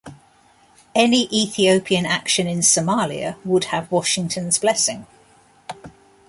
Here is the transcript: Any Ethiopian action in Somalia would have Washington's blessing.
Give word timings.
Any 0.95 1.27
Ethiopian 1.31 2.07
action 2.07 2.47
in 2.47 2.61
Somalia 2.61 3.35
would 3.45 3.65
have 3.65 3.91
Washington's 3.91 4.57
blessing. 4.57 5.05